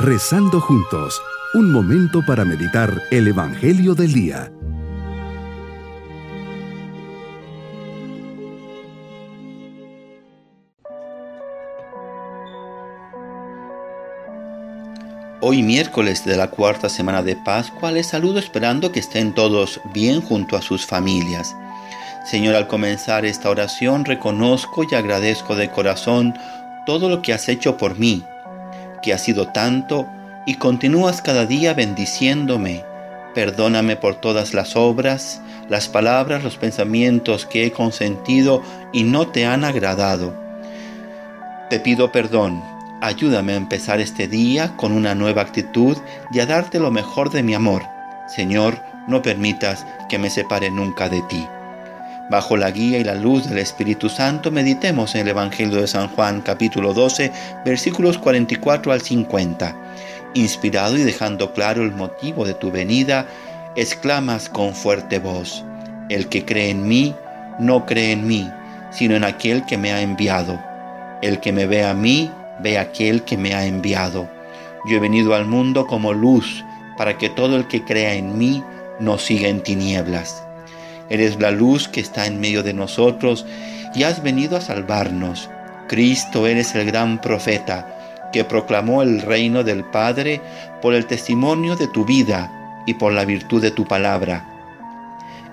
Rezando 0.00 0.60
juntos, 0.60 1.20
un 1.54 1.72
momento 1.72 2.24
para 2.24 2.44
meditar 2.44 3.02
el 3.10 3.26
Evangelio 3.26 3.96
del 3.96 4.12
Día. 4.12 4.52
Hoy 15.40 15.64
miércoles 15.64 16.24
de 16.24 16.36
la 16.36 16.48
cuarta 16.48 16.88
semana 16.88 17.24
de 17.24 17.34
Pascua 17.34 17.90
les 17.90 18.06
saludo 18.06 18.38
esperando 18.38 18.92
que 18.92 19.00
estén 19.00 19.34
todos 19.34 19.80
bien 19.92 20.20
junto 20.20 20.56
a 20.56 20.62
sus 20.62 20.86
familias. 20.86 21.56
Señor, 22.24 22.54
al 22.54 22.68
comenzar 22.68 23.24
esta 23.24 23.50
oración 23.50 24.04
reconozco 24.04 24.84
y 24.88 24.94
agradezco 24.94 25.56
de 25.56 25.68
corazón 25.70 26.34
todo 26.86 27.08
lo 27.08 27.20
que 27.20 27.32
has 27.32 27.48
hecho 27.48 27.76
por 27.76 27.98
mí, 27.98 28.22
que 29.02 29.12
ha 29.12 29.18
sido 29.18 29.48
tanto 29.48 30.06
y 30.46 30.54
continúas 30.54 31.22
cada 31.22 31.46
día 31.46 31.74
bendiciéndome. 31.74 32.84
Perdóname 33.34 33.96
por 33.96 34.16
todas 34.16 34.54
las 34.54 34.76
obras, 34.76 35.40
las 35.68 35.88
palabras, 35.88 36.42
los 36.42 36.56
pensamientos 36.56 37.46
que 37.46 37.66
he 37.66 37.72
consentido 37.72 38.62
y 38.92 39.04
no 39.04 39.28
te 39.28 39.46
han 39.46 39.64
agradado. 39.64 40.34
Te 41.70 41.78
pido 41.80 42.10
perdón 42.10 42.62
Ayúdame 43.00 43.52
a 43.52 43.56
empezar 43.56 44.00
este 44.00 44.26
día 44.26 44.74
con 44.76 44.90
una 44.90 45.14
nueva 45.14 45.42
actitud 45.42 45.96
y 46.32 46.40
a 46.40 46.46
darte 46.46 46.80
lo 46.80 46.90
mejor 46.90 47.30
de 47.30 47.44
mi 47.44 47.54
amor. 47.54 47.84
Señor, 48.26 48.82
no 49.06 49.22
permitas 49.22 49.86
que 50.08 50.18
me 50.18 50.30
separe 50.30 50.68
nunca 50.70 51.08
de 51.08 51.22
ti. 51.22 51.46
Bajo 52.30 52.58
la 52.58 52.70
guía 52.70 52.98
y 52.98 53.04
la 53.04 53.14
luz 53.14 53.48
del 53.48 53.56
Espíritu 53.56 54.10
Santo, 54.10 54.50
meditemos 54.50 55.14
en 55.14 55.22
el 55.22 55.28
Evangelio 55.28 55.80
de 55.80 55.86
San 55.86 56.08
Juan 56.08 56.42
capítulo 56.42 56.92
12, 56.92 57.32
versículos 57.64 58.18
44 58.18 58.92
al 58.92 59.00
50. 59.00 59.74
Inspirado 60.34 60.98
y 60.98 61.04
dejando 61.04 61.54
claro 61.54 61.82
el 61.82 61.92
motivo 61.92 62.44
de 62.44 62.52
tu 62.52 62.70
venida, 62.70 63.26
exclamas 63.76 64.50
con 64.50 64.74
fuerte 64.74 65.18
voz, 65.18 65.64
El 66.10 66.28
que 66.28 66.44
cree 66.44 66.68
en 66.68 66.86
mí, 66.86 67.14
no 67.58 67.86
cree 67.86 68.12
en 68.12 68.26
mí, 68.26 68.46
sino 68.90 69.16
en 69.16 69.24
aquel 69.24 69.64
que 69.64 69.78
me 69.78 69.92
ha 69.92 70.02
enviado. 70.02 70.62
El 71.22 71.40
que 71.40 71.52
me 71.52 71.64
ve 71.64 71.86
a 71.86 71.94
mí, 71.94 72.30
ve 72.60 72.76
aquel 72.76 73.22
que 73.22 73.38
me 73.38 73.54
ha 73.54 73.64
enviado. 73.64 74.28
Yo 74.84 74.98
he 74.98 75.00
venido 75.00 75.34
al 75.34 75.46
mundo 75.46 75.86
como 75.86 76.12
luz 76.12 76.62
para 76.98 77.16
que 77.16 77.30
todo 77.30 77.56
el 77.56 77.68
que 77.68 77.84
crea 77.84 78.12
en 78.12 78.36
mí 78.36 78.62
no 79.00 79.16
siga 79.16 79.48
en 79.48 79.62
tinieblas. 79.62 80.42
Eres 81.10 81.38
la 81.40 81.50
luz 81.50 81.88
que 81.88 82.00
está 82.00 82.26
en 82.26 82.40
medio 82.40 82.62
de 82.62 82.74
nosotros 82.74 83.46
y 83.94 84.02
has 84.02 84.22
venido 84.22 84.56
a 84.56 84.60
salvarnos. 84.60 85.48
Cristo 85.88 86.46
eres 86.46 86.74
el 86.74 86.86
gran 86.86 87.20
profeta 87.20 88.30
que 88.32 88.44
proclamó 88.44 89.02
el 89.02 89.22
reino 89.22 89.64
del 89.64 89.84
Padre 89.84 90.40
por 90.82 90.94
el 90.94 91.06
testimonio 91.06 91.76
de 91.76 91.88
tu 91.88 92.04
vida 92.04 92.52
y 92.86 92.94
por 92.94 93.12
la 93.12 93.24
virtud 93.24 93.62
de 93.62 93.70
tu 93.70 93.86
palabra. 93.86 94.54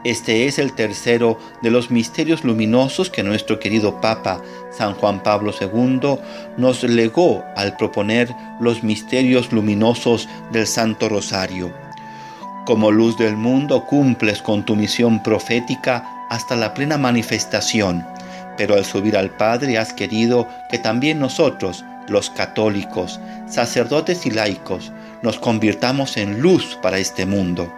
Este 0.05 0.45
es 0.45 0.59
el 0.59 0.73
tercero 0.73 1.39
de 1.63 1.71
los 1.71 1.89
misterios 1.89 2.43
luminosos 2.43 3.09
que 3.09 3.23
nuestro 3.23 3.59
querido 3.59 4.01
Papa 4.01 4.39
San 4.69 4.93
Juan 4.93 5.23
Pablo 5.23 5.51
II 5.59 6.19
nos 6.57 6.83
legó 6.83 7.43
al 7.55 7.75
proponer 7.75 8.29
los 8.59 8.83
misterios 8.83 9.51
luminosos 9.51 10.29
del 10.51 10.67
Santo 10.67 11.09
Rosario. 11.09 11.84
Como 12.65 12.91
luz 12.91 13.17
del 13.17 13.37
mundo 13.37 13.85
cumples 13.85 14.41
con 14.41 14.65
tu 14.65 14.75
misión 14.75 15.21
profética 15.21 16.03
hasta 16.29 16.55
la 16.55 16.73
plena 16.73 16.97
manifestación, 16.97 18.05
pero 18.57 18.75
al 18.75 18.85
subir 18.85 19.17
al 19.17 19.29
Padre 19.29 19.77
has 19.77 19.93
querido 19.93 20.47
que 20.69 20.79
también 20.79 21.19
nosotros, 21.19 21.85
los 22.07 22.29
católicos, 22.29 23.19
sacerdotes 23.47 24.25
y 24.25 24.31
laicos, 24.31 24.91
nos 25.21 25.37
convirtamos 25.39 26.17
en 26.17 26.41
luz 26.41 26.77
para 26.81 26.97
este 26.97 27.25
mundo 27.25 27.71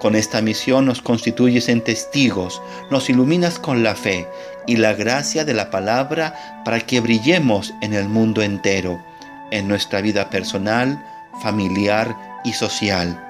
con 0.00 0.16
esta 0.16 0.40
misión 0.40 0.86
nos 0.86 1.02
constituyes 1.02 1.68
en 1.68 1.84
testigos, 1.84 2.62
nos 2.90 3.10
iluminas 3.10 3.58
con 3.58 3.82
la 3.82 3.94
fe 3.94 4.26
y 4.66 4.76
la 4.76 4.94
gracia 4.94 5.44
de 5.44 5.52
la 5.52 5.70
palabra 5.70 6.62
para 6.64 6.80
que 6.80 7.00
brillemos 7.00 7.74
en 7.82 7.92
el 7.92 8.08
mundo 8.08 8.40
entero, 8.40 9.04
en 9.50 9.68
nuestra 9.68 10.00
vida 10.00 10.30
personal, 10.30 11.04
familiar 11.42 12.16
y 12.44 12.54
social. 12.54 13.29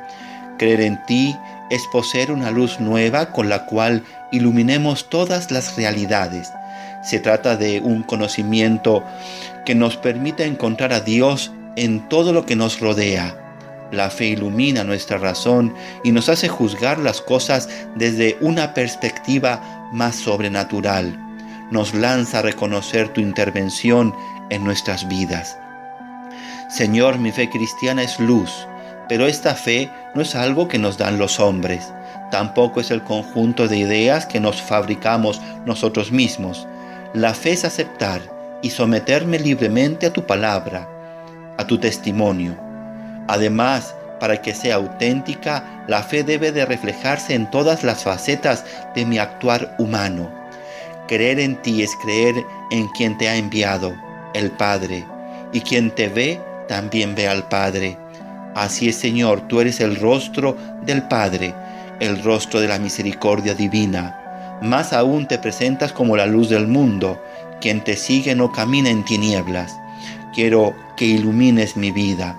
Creer 0.61 0.83
en 0.83 1.03
ti 1.07 1.35
es 1.71 1.87
poseer 1.91 2.31
una 2.31 2.51
luz 2.51 2.81
nueva 2.81 3.33
con 3.33 3.49
la 3.49 3.65
cual 3.65 4.05
iluminemos 4.31 5.09
todas 5.09 5.51
las 5.51 5.75
realidades. 5.77 6.53
Se 7.03 7.19
trata 7.19 7.57
de 7.57 7.81
un 7.81 8.03
conocimiento 8.03 9.03
que 9.65 9.75
nos 9.75 9.97
permite 9.97 10.45
encontrar 10.45 10.93
a 10.93 11.01
Dios 11.01 11.51
en 11.77 12.07
todo 12.11 12.35
lo 12.35 12.45
que 12.45 12.57
nos 12.57 12.79
rodea 12.79 13.41
la 13.93 14.11
fe 14.11 14.27
ilumina 14.27 14.85
nuestra 14.85 15.19
razón 15.19 15.75
y 16.05 16.13
nos 16.13 16.29
hace 16.29 16.49
juzgar 16.49 16.99
las 16.99 17.21
cosas 17.21 17.69
desde 17.97 18.37
una 18.41 18.73
perspectiva 18.75 19.89
más 19.93 20.17
sobrenatural. 20.17 21.19
Nos 21.71 21.95
lanza 21.95 22.39
a 22.39 22.43
reconocer 22.43 23.09
tu 23.09 23.21
intervención 23.21 24.15
en 24.51 24.65
nuestras 24.65 25.09
vidas. 25.09 25.59
Señor, 26.69 27.19
mi 27.19 27.33
fe 27.33 27.51
cristiana 27.51 28.03
es 28.03 28.21
luz, 28.21 28.67
pero 29.11 29.27
esta 29.27 29.55
fe 29.55 29.91
no 30.15 30.23
es 30.23 30.35
algo 30.35 30.69
que 30.69 30.79
nos 30.79 30.97
dan 30.97 31.19
los 31.19 31.39
hombres, 31.39 31.93
tampoco 32.31 32.81
es 32.81 32.91
el 32.91 33.03
conjunto 33.03 33.69
de 33.69 33.77
ideas 33.77 34.25
que 34.25 34.41
nos 34.41 34.63
fabricamos 34.63 35.43
nosotros 35.67 36.13
mismos. 36.13 36.67
La 37.13 37.35
fe 37.35 37.51
es 37.51 37.65
aceptar 37.67 38.23
y 38.63 38.71
someterme 38.71 39.39
libremente 39.39 40.07
a 40.07 40.13
tu 40.13 40.25
palabra, 40.25 40.89
a 41.59 41.67
tu 41.67 41.79
testimonio 41.79 42.71
Además, 43.31 43.95
para 44.19 44.43
que 44.43 44.55
sea 44.55 44.75
auténtica, 44.75 45.85
la 45.87 46.03
fe 46.03 46.25
debe 46.25 46.51
de 46.51 46.67
reflejarse 46.67 47.35
en 47.35 47.49
todas 47.49 47.85
las 47.85 48.03
facetas 48.03 48.65
de 48.95 49.07
mi 49.07 49.19
actuar 49.19 49.77
humano. 49.79 50.29
Creer 51.07 51.39
en 51.39 51.55
ti 51.63 51.83
es 51.83 51.95
creer 52.03 52.35
en 52.73 52.89
quien 52.89 53.17
te 53.19 53.29
ha 53.29 53.37
enviado, 53.37 53.95
el 54.35 54.51
Padre, 54.51 55.05
y 55.53 55.61
quien 55.61 55.93
te 55.93 56.09
ve 56.09 56.41
también 56.67 57.15
ve 57.15 57.29
al 57.29 57.49
Padre. 57.49 57.97
Así 58.55 58.89
es, 58.89 58.97
Señor, 58.97 59.43
tú 59.43 59.61
eres 59.61 59.81
el 59.81 59.97
rostro 59.97 60.57
del 60.85 61.03
Padre, 61.03 61.55
el 62.01 62.23
rostro 62.23 62.61
de 62.61 62.69
la 62.69 62.79
misericordia 62.79 63.55
divina. 63.55 64.59
Más 64.63 64.93
aún 64.93 65.27
te 65.27 65.39
presentas 65.39 65.93
como 65.93 66.17
la 66.17 66.27
luz 66.27 66.49
del 66.51 66.67
mundo. 66.67 67.23
Quien 67.61 67.83
te 67.83 67.97
sigue 67.97 68.35
no 68.35 68.53
camina 68.53 68.91
en 68.91 69.05
tinieblas. 69.05 69.77
Quiero 70.35 70.75
que 70.97 71.05
ilumines 71.07 71.77
mi 71.77 71.91
vida 71.91 72.37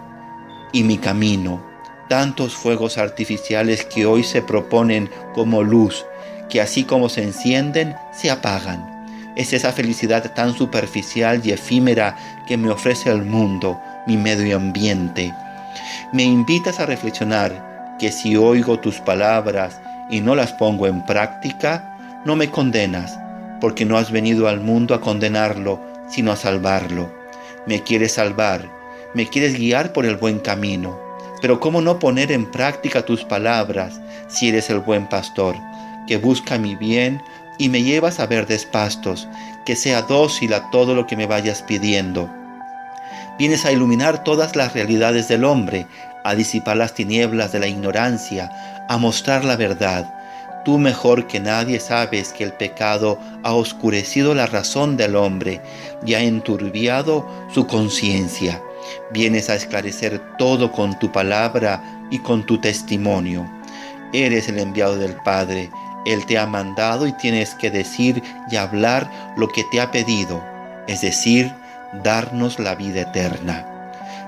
y 0.71 0.83
mi 0.83 0.97
camino. 0.97 1.61
Tantos 2.09 2.53
fuegos 2.53 2.97
artificiales 2.97 3.85
que 3.85 4.05
hoy 4.05 4.23
se 4.23 4.41
proponen 4.41 5.09
como 5.33 5.63
luz, 5.63 6.05
que 6.49 6.59
así 6.59 6.83
como 6.83 7.07
se 7.07 7.23
encienden, 7.23 7.95
se 8.11 8.29
apagan. 8.29 8.91
Es 9.35 9.53
esa 9.53 9.71
felicidad 9.71 10.33
tan 10.33 10.53
superficial 10.53 11.41
y 11.43 11.51
efímera 11.51 12.17
que 12.47 12.57
me 12.57 12.69
ofrece 12.69 13.09
el 13.09 13.23
mundo, 13.23 13.79
mi 14.05 14.17
medio 14.17 14.57
ambiente. 14.57 15.33
Me 16.13 16.23
invitas 16.23 16.79
a 16.79 16.85
reflexionar 16.85 17.95
que 17.99 18.11
si 18.11 18.35
oigo 18.35 18.79
tus 18.79 18.99
palabras 18.99 19.79
y 20.09 20.21
no 20.21 20.35
las 20.35 20.53
pongo 20.53 20.87
en 20.87 21.05
práctica, 21.05 21.97
no 22.25 22.35
me 22.35 22.49
condenas, 22.49 23.17
porque 23.59 23.85
no 23.85 23.97
has 23.97 24.11
venido 24.11 24.47
al 24.47 24.59
mundo 24.59 24.95
a 24.95 25.01
condenarlo, 25.01 25.79
sino 26.09 26.31
a 26.31 26.35
salvarlo. 26.35 27.11
Me 27.65 27.81
quieres 27.81 28.13
salvar 28.13 28.81
me 29.13 29.27
quieres 29.27 29.57
guiar 29.57 29.91
por 29.93 30.05
el 30.05 30.15
buen 30.15 30.39
camino. 30.39 30.97
Pero 31.41 31.59
¿cómo 31.59 31.81
no 31.81 31.99
poner 31.99 32.31
en 32.31 32.49
práctica 32.49 33.03
tus 33.03 33.23
palabras 33.25 33.99
si 34.29 34.49
eres 34.49 34.69
el 34.69 34.79
buen 34.79 35.07
pastor, 35.07 35.55
que 36.07 36.17
busca 36.17 36.57
mi 36.57 36.75
bien 36.75 37.21
y 37.57 37.69
me 37.69 37.83
llevas 37.83 38.19
a 38.19 38.27
verdes 38.27 38.65
pastos, 38.65 39.27
que 39.65 39.75
sea 39.75 40.03
dócil 40.03 40.53
a 40.53 40.69
todo 40.69 40.95
lo 40.95 41.07
que 41.07 41.17
me 41.17 41.25
vayas 41.25 41.61
pidiendo? 41.63 42.29
Vienes 43.41 43.65
a 43.65 43.71
iluminar 43.71 44.23
todas 44.23 44.55
las 44.55 44.73
realidades 44.75 45.27
del 45.27 45.45
hombre, 45.45 45.87
a 46.23 46.35
disipar 46.35 46.77
las 46.77 46.93
tinieblas 46.93 47.51
de 47.51 47.59
la 47.59 47.65
ignorancia, 47.65 48.51
a 48.87 48.97
mostrar 48.99 49.43
la 49.43 49.55
verdad. 49.55 50.13
Tú 50.63 50.77
mejor 50.77 51.25
que 51.25 51.39
nadie 51.39 51.79
sabes 51.79 52.33
que 52.33 52.43
el 52.43 52.53
pecado 52.53 53.17
ha 53.41 53.53
oscurecido 53.53 54.35
la 54.35 54.45
razón 54.45 54.95
del 54.95 55.15
hombre 55.15 55.59
y 56.05 56.13
ha 56.13 56.21
enturbiado 56.21 57.27
su 57.51 57.65
conciencia. 57.65 58.61
Vienes 59.11 59.49
a 59.49 59.55
esclarecer 59.55 60.21
todo 60.37 60.71
con 60.71 60.99
tu 60.99 61.11
palabra 61.11 61.81
y 62.11 62.19
con 62.19 62.45
tu 62.45 62.61
testimonio. 62.61 63.49
Eres 64.13 64.49
el 64.49 64.59
enviado 64.59 64.97
del 64.97 65.15
Padre. 65.25 65.71
Él 66.05 66.27
te 66.27 66.37
ha 66.37 66.45
mandado 66.45 67.07
y 67.07 67.13
tienes 67.13 67.55
que 67.55 67.71
decir 67.71 68.21
y 68.51 68.57
hablar 68.57 69.09
lo 69.35 69.47
que 69.47 69.63
te 69.71 69.81
ha 69.81 69.89
pedido, 69.89 70.43
es 70.87 71.01
decir, 71.01 71.51
darnos 72.03 72.59
la 72.59 72.75
vida 72.75 73.01
eterna. 73.01 73.65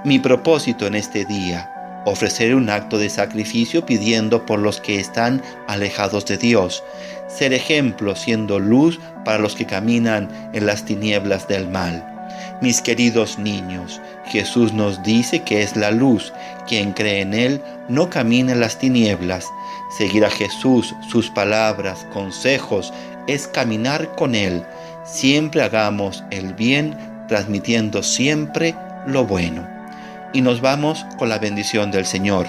Mi 0.04 0.20
propósito 0.20 0.86
en 0.86 0.96
este 0.96 1.26
día, 1.26 1.70
ofrecer 2.06 2.56
un 2.56 2.70
acto 2.70 2.98
de 2.98 3.10
sacrificio 3.10 3.86
pidiendo 3.86 4.46
por 4.46 4.60
los 4.60 4.82
que 4.82 5.00
están 5.00 5.42
alejados 5.68 6.26
de 6.26 6.38
Dios, 6.38 6.84
ser 7.28 7.54
ejemplo 7.54 8.16
siendo 8.16 8.60
luz 8.60 9.00
para 9.24 9.40
los 9.40 9.56
que 9.56 9.66
caminan 9.66 10.30
en 10.54 10.66
las 10.66 10.86
tinieblas 10.86 11.48
del 11.48 11.68
mal 11.70 12.06
Mis 12.62 12.82
queridos 12.82 13.40
niños, 13.40 14.02
Jesús 14.26 14.74
nos 14.74 15.02
dice 15.04 15.44
que 15.44 15.64
es 15.64 15.76
la 15.76 15.92
luz. 15.92 16.34
Quien 16.68 16.94
cree 16.94 17.22
en 17.22 17.34
Él 17.34 17.62
no 17.90 18.10
camina 18.10 18.54
en 18.54 18.60
las 18.60 18.78
tinieblas. 18.78 19.46
Seguir 19.98 20.26
a 20.26 20.30
Jesús, 20.30 20.96
sus 21.10 21.30
palabras, 21.30 22.06
consejos, 22.14 22.94
es 23.28 23.48
caminar 23.48 24.16
con 24.16 24.34
Él. 24.36 24.64
Siempre 25.04 25.62
hagamos 25.62 26.24
el 26.32 26.54
bien, 26.54 26.96
transmitiendo 27.28 28.04
siempre 28.04 28.76
lo 29.08 29.26
bueno. 29.26 29.68
Y 30.34 30.42
nos 30.42 30.62
vamos 30.62 31.06
con 31.18 31.30
la 31.30 31.40
bendición 31.40 31.92
del 31.92 32.06
Señor. 32.06 32.48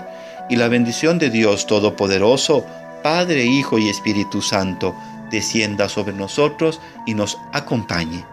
Y 0.49 0.57
la 0.57 0.69
bendición 0.69 1.19
de 1.19 1.31
Dios 1.31 1.67
Todopoderoso, 1.67 2.65
Padre, 3.03 3.45
Hijo 3.45 3.79
y 3.79 3.89
Espíritu 3.89 4.43
Santo, 4.43 4.95
descienda 5.31 5.89
sobre 5.89 6.13
nosotros 6.13 6.81
y 7.07 7.15
nos 7.15 7.39
acompañe. 7.53 8.25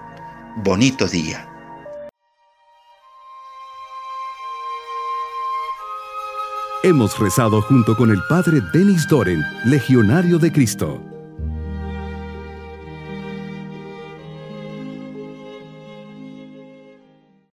Bonito 0.57 1.07
día. 1.07 1.47
Hemos 6.83 7.19
rezado 7.19 7.61
junto 7.61 7.95
con 7.95 8.09
el 8.09 8.19
Padre 8.27 8.59
Denis 8.73 9.07
Doren, 9.07 9.43
Legionario 9.65 10.39
de 10.39 10.51
Cristo. 10.51 11.10